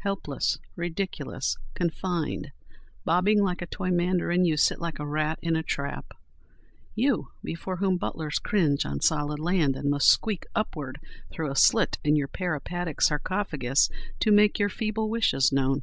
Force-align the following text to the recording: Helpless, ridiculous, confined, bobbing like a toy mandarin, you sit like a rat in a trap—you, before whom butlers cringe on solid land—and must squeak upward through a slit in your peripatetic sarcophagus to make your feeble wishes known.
Helpless, 0.00 0.58
ridiculous, 0.76 1.56
confined, 1.74 2.50
bobbing 3.06 3.40
like 3.42 3.62
a 3.62 3.66
toy 3.66 3.88
mandarin, 3.90 4.44
you 4.44 4.54
sit 4.58 4.78
like 4.82 4.98
a 4.98 5.06
rat 5.06 5.38
in 5.40 5.56
a 5.56 5.62
trap—you, 5.62 7.28
before 7.42 7.76
whom 7.78 7.96
butlers 7.96 8.38
cringe 8.38 8.84
on 8.84 9.00
solid 9.00 9.38
land—and 9.38 9.88
must 9.88 10.10
squeak 10.10 10.44
upward 10.54 10.98
through 11.30 11.50
a 11.50 11.56
slit 11.56 11.96
in 12.04 12.14
your 12.16 12.28
peripatetic 12.28 13.00
sarcophagus 13.00 13.88
to 14.20 14.30
make 14.30 14.58
your 14.58 14.68
feeble 14.68 15.08
wishes 15.08 15.50
known. 15.50 15.80